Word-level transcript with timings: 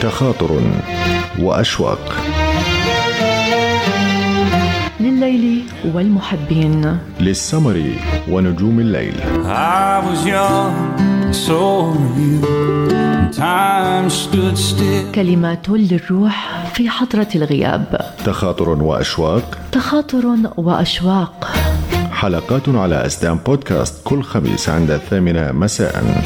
تخاطر 0.00 0.60
وأشواق. 1.38 2.14
لليل 5.00 5.62
والمحبين. 5.94 6.98
للسمر 7.20 7.82
ونجوم 8.30 8.80
الليل. 8.80 9.14
I 9.44 10.00
was 10.06 10.26
young, 10.26 11.32
so 11.46 11.60
you. 12.16 12.46
Time 13.36 14.08
stood 14.10 14.56
still. 14.56 15.14
كلمات 15.14 15.68
للروح 15.68 16.64
في 16.74 16.90
حضرة 16.90 17.28
الغياب. 17.34 18.00
تخاطر 18.24 18.68
وأشواق. 18.68 19.58
تخاطر 19.72 20.36
وأشواق. 20.56 21.52
حلقات 22.12 22.68
على 22.68 23.06
أسدان 23.06 23.38
بودكاست 23.46 23.94
كل 24.04 24.22
خميس 24.22 24.68
عند 24.68 24.90
الثامنة 24.90 25.52
مساء 25.52 26.22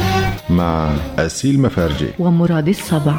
مع 0.50 0.90
أسيل 1.18 1.60
مفارجي. 1.60 2.08
ومراد 2.18 2.68
السبع 2.68 3.14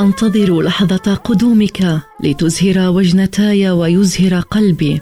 أنتظر 0.00 0.60
لحظة 0.60 1.14
قدومك 1.14 2.00
لتزهر 2.24 2.90
وجنتاي 2.90 3.70
ويزهر 3.70 4.40
قلبي 4.40 5.00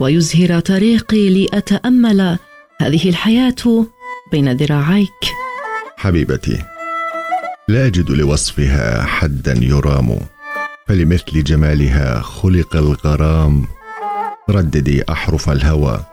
ويزهر 0.00 0.60
طريقي 0.60 1.44
لأتأمل 1.44 2.38
هذه 2.80 3.08
الحياة 3.08 3.86
بين 4.32 4.52
ذراعيك. 4.52 5.24
حبيبتي 5.96 6.58
لا 7.68 7.86
أجد 7.86 8.10
لوصفها 8.10 9.02
حدا 9.02 9.54
يرام 9.62 10.18
فلمثل 10.88 11.44
جمالها 11.44 12.20
خلق 12.20 12.76
الغرام. 12.76 13.66
رددي 14.50 15.02
أحرف 15.08 15.50
الهوى 15.50 16.04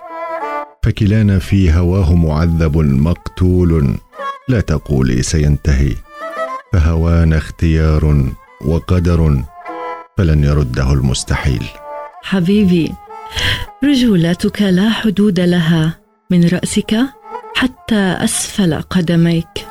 فكلانا 0.83 1.39
في 1.39 1.71
هواه 1.71 2.15
معذب 2.15 2.77
مقتول. 2.77 3.95
لا 4.49 4.59
تقولي 4.61 5.21
سينتهي. 5.21 5.95
فهوانا 6.73 7.37
اختيار 7.37 8.25
وقدر 8.65 9.43
فلن 10.17 10.43
يرده 10.43 10.93
المستحيل. 10.93 11.63
حبيبي 12.23 12.93
رجولتك 13.83 14.61
لا 14.61 14.89
حدود 14.89 15.39
لها 15.39 15.99
من 16.31 16.47
رأسك 16.47 16.97
حتى 17.55 17.95
أسفل 17.95 18.81
قدميك 18.81 19.67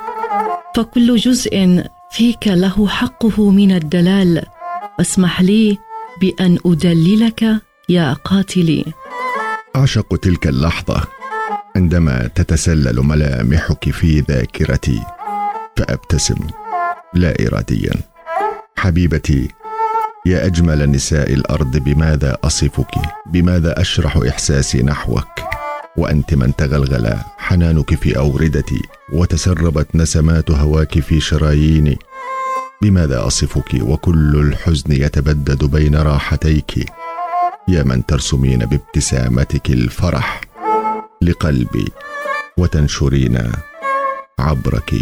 فكل 0.77 1.17
جزء 1.17 1.85
فيك 2.11 2.49
له 2.49 2.89
حقه 2.89 3.51
من 3.51 3.73
الدلال. 3.73 4.43
واسمح 4.99 5.41
لي 5.41 5.79
بأن 6.21 6.59
أدللك 6.67 7.45
يا 7.89 8.13
قاتلي. 8.13 8.85
أعشق 9.77 10.17
تلك 10.17 10.47
اللحظة 10.47 11.03
عندما 11.77 12.27
تتسلل 12.35 13.01
ملامحك 13.01 13.91
في 13.91 14.21
ذاكرتي 14.21 15.03
فأبتسم. 15.77 16.39
لا 17.15 17.47
إراديا. 17.47 17.95
حبيبتي 18.77 19.49
يا 20.27 20.47
أجمل 20.47 20.91
نساء 20.91 21.33
الأرض 21.33 21.77
بماذا 21.77 22.39
أصفك؟ 22.45 22.95
بماذا 23.27 23.81
أشرح 23.81 24.17
إحساسي 24.17 24.83
نحوك؟ 24.83 25.29
وأنت 25.97 26.35
من 26.35 26.57
تغلغل 26.57 27.15
حنانك 27.39 27.95
في 27.95 28.19
أوردتي 28.19 28.83
وتسربت 29.13 29.97
نسمات 29.97 30.51
هواك 30.51 31.01
في 31.01 31.21
شراييني. 31.21 31.99
بماذا 32.83 33.27
أصفك؟ 33.27 33.75
وكل 33.83 34.37
الحزن 34.37 34.93
يتبدد 34.93 35.65
بين 35.65 35.97
راحتيك. 35.97 36.91
يا 37.69 37.83
من 37.83 38.07
ترسمين 38.07 38.59
بابتسامتك 38.59 39.71
الفرح 39.71 40.41
لقلبي 41.23 41.89
وتنشرين 42.57 43.53
عبرك 44.39 44.95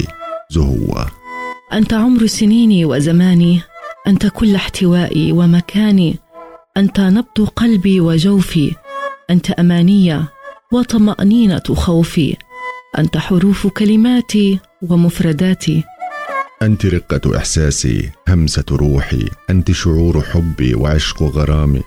زهوا 0.51 1.26
أنت 1.73 1.95
عمر 1.95 2.27
سنيني 2.27 2.85
وزماني 2.85 3.61
أنت 4.07 4.27
كل 4.27 4.55
احتوائي 4.55 5.33
ومكاني 5.33 6.19
أنت 6.77 7.01
نبض 7.01 7.49
قلبي 7.57 8.01
وجوفي 8.01 8.75
أنت 9.31 9.51
أمانية 9.51 10.29
وطمأنينة 10.73 11.63
خوفي 11.75 12.37
أنت 12.99 13.19
حروف 13.19 13.67
كلماتي 13.67 14.61
ومفرداتي. 14.83 15.85
أنت 16.63 16.87
رقة 16.87 17.37
إحساسي 17.37 18.11
همسة 18.29 18.65
روحي 18.71 19.29
أنت 19.51 19.73
شعور 19.73 20.23
حبي 20.23 20.75
وعشق 20.75 21.23
غرامي. 21.23 21.83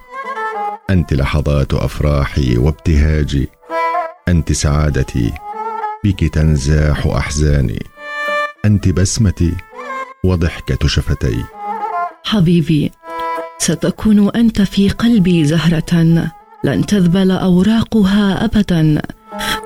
أنت 0.90 1.14
لحظات 1.14 1.74
أفراحي 1.74 2.58
وابتهاجي. 2.58 3.50
أنت 4.28 4.52
سعادتي 4.52 5.32
بك 6.04 6.34
تنزاح 6.34 7.08
أحزاني. 7.08 7.84
أنت 8.66 8.90
بسمتي 8.90 9.54
وضحكة 10.24 10.88
شفتي 10.88 11.44
حبيبي 12.24 12.92
ستكون 13.58 14.30
أنت 14.36 14.62
في 14.62 14.90
قلبي 14.90 15.46
زهرة. 15.46 16.32
لن 16.64 16.86
تذبل 16.86 17.32
أوراقها 17.32 18.46
أبدا. 18.46 19.02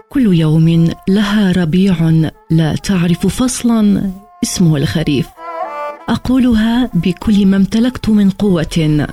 كل 0.09 0.33
يوم 0.33 0.89
لها 1.07 1.51
ربيع 1.51 2.11
لا 2.49 2.75
تعرف 2.75 3.27
فصلا 3.27 4.11
اسمه 4.43 4.77
الخريف. 4.77 5.27
أقولها 6.09 6.89
بكل 6.93 7.45
ما 7.45 7.57
امتلكت 7.57 8.09
من 8.09 8.29
قوة. 8.29 9.07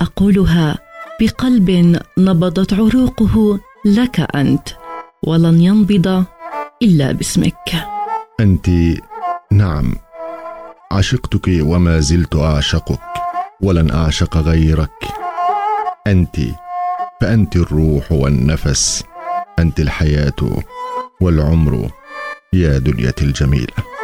أقولها 0.00 0.78
بقلب 1.20 1.98
نبضت 2.18 2.72
عروقه 2.72 3.60
لك 3.84 4.36
أنت 4.36 4.68
ولن 5.22 5.60
ينبض 5.60 6.24
إلا 6.82 7.12
باسمك. 7.12 7.86
أنت 8.40 8.70
نعم. 9.52 9.94
عشقتك 10.92 11.48
وما 11.60 12.00
زلت 12.00 12.36
أعشقك 12.36 13.00
ولن 13.60 13.90
أعشق 13.90 14.36
غيرك. 14.36 14.90
أنت 16.06 16.36
فأنت 17.20 17.56
الروح 17.56 18.12
والنفس. 18.12 19.04
أنت 19.58 19.80
الحياة 19.80 20.62
والعمر 21.20 21.90
يا 22.52 22.78
دنيتي 22.78 23.24
الجميلة. 23.24 23.95